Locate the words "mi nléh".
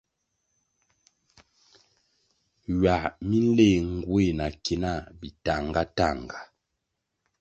3.27-3.77